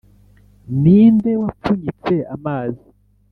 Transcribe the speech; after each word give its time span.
Ni 0.81 0.99
nde 1.15 1.31
wapfunyitse 1.41 2.15
amazi 2.35 2.85